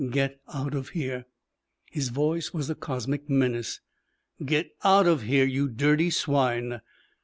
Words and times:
"Get 0.09 0.41
out 0.51 0.73
of 0.73 0.89
here!" 0.97 1.25
His 1.91 2.09
voice 2.09 2.51
was 2.51 2.71
a 2.71 2.73
cosmic 2.73 3.29
menace. 3.29 3.81
"Get 4.43 4.71
out 4.83 5.05
of 5.05 5.21
here, 5.21 5.45
you 5.45 5.67
dirty 5.67 6.09
swine. 6.09 6.81